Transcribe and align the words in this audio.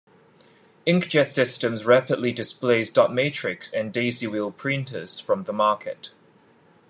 Inkjet 0.87 1.27
systems 1.27 1.85
rapidly 1.85 2.31
displaced 2.31 2.95
dot 2.95 3.13
matrix 3.13 3.71
and 3.71 3.93
daisy 3.93 4.25
wheel 4.25 4.49
printers 4.49 5.19
from 5.19 5.43
the 5.43 5.53
market. 5.53 6.15